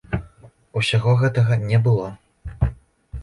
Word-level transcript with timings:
Усяго 0.81 1.11
гэтага 1.21 1.53
не 1.71 1.77
было! 1.87 2.07